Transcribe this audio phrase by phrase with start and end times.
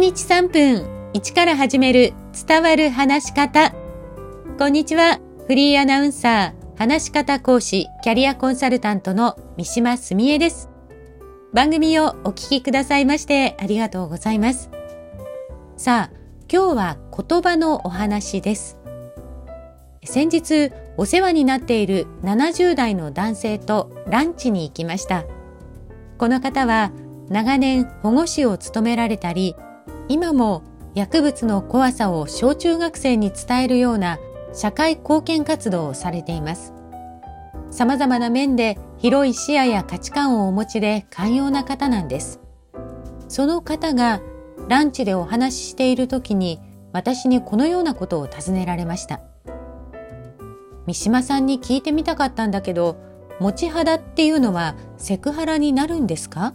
[0.00, 2.14] 日3分1から始める
[2.48, 3.74] 伝わる話し方。
[4.58, 5.20] こんにちは。
[5.46, 10.70] フリーアナウンサー、話し方講師、キャリアコンサルタントの三島澄江です。
[11.52, 14.70] 番組をお聞きくださいましてありがとうございます。
[15.76, 16.16] さあ、
[16.50, 18.78] 今日は言葉のお話です。
[20.02, 25.24] 先日お世話になっている70代の男性とランチに行きました。
[26.16, 26.90] この方は
[27.28, 29.54] 長年保護司を務められたり、
[30.10, 30.64] 今も
[30.96, 34.18] 薬物の怖さを小中学生に伝えるような
[34.52, 36.74] 社会貢献活動をされています。
[37.70, 42.40] 様々な面で広い視野や価値観をお持ちで寛容な方なんです。
[43.28, 44.20] その方が
[44.66, 46.60] ランチでお話ししている時に
[46.92, 49.20] 私にこのようなことを尋ねられました。
[50.88, 52.96] 三島さんに聞いてみたかったんだけど、
[53.38, 56.52] 持ち肌っていうのはセクハラになるんですか？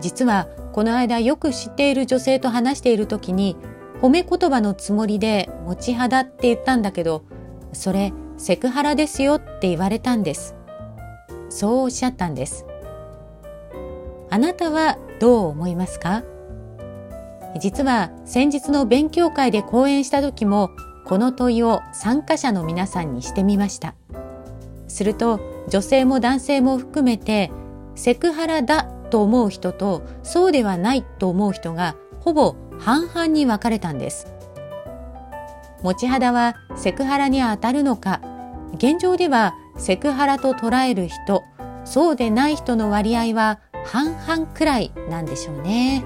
[0.00, 3.56] 実はこの間よく知っている女性と話している時に
[4.00, 7.24] 褒め言葉のつもりで持ち肌って言ったんだけど
[7.72, 10.56] それセクハラですよって言われたんです。
[11.48, 12.66] そうおっしゃったんです。
[14.30, 16.24] あなたはどう思いますか？
[17.60, 20.70] 実は先日の勉強会で講演した時も
[21.04, 23.94] この問いを参加者の皆さんにしてみました。
[24.88, 27.52] すると女性も男性も含めて
[27.94, 34.26] セクハラだと思う人とそうではないと思う人がほぼ半々に分かれたんです。
[35.82, 38.22] 持ち肌はセクハラに当たるのか。
[38.74, 41.44] 現状ではセクハラと捉える人。
[41.84, 46.02] そうでない人の割合は半々くらいなんでしょうね。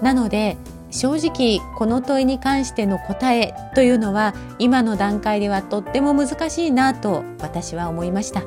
[0.00, 0.56] なので
[0.90, 8.42] 正直この問いに関しての答えというのは今の段階ではとっても難しいなと私は思いました。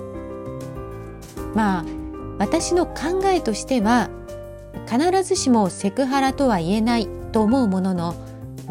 [1.53, 1.98] まあ
[2.39, 4.09] 私の考えとしては
[4.89, 8.15] 必ずしもセクハラとは言えないと思うものの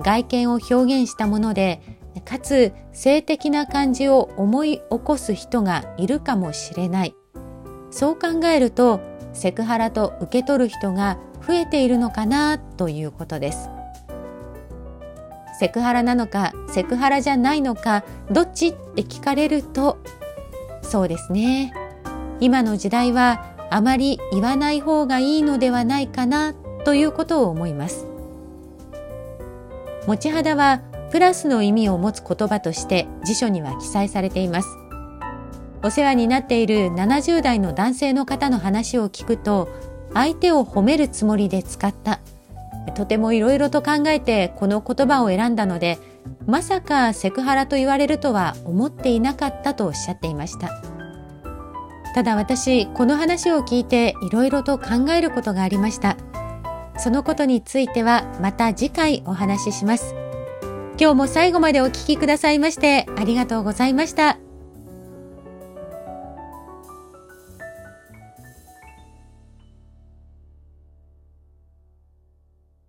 [0.00, 1.80] 外見を表現したもので
[2.24, 7.14] かつ性的な感じを思い起こす人がいるかもしれない。
[7.90, 9.00] そう考えると
[9.32, 13.70] セクハラと受け取る人が増えているのかなということです。
[15.58, 19.98] セクハラなのかセクハラじゃないのかどっちって聞かれると
[20.82, 21.72] そうですね。
[22.40, 28.06] 今の時代はあまり言わない方がいいのではないかなということを思います。
[30.06, 30.80] 持ち肌は
[31.10, 34.68] プラスの意味を持つ言葉として辞書には記載されています。
[35.82, 39.68] お世話になっている70代の男性の方の話を聞くと
[40.12, 42.20] 相手を褒めるつもりで使った。
[42.94, 45.98] とてもいろいろと考えてこの言葉を選んだので
[46.46, 50.97] まさかセクハラと言われるとは思っていなかったとおっしゃっていました。
[52.14, 56.16] ただ私この話を聞いていろいろと考えることがありました。
[56.98, 60.14] そのことについてはまた次回お話しします。
[61.00, 64.47] 今日も最後までお聞きくださいましてありがとうございました。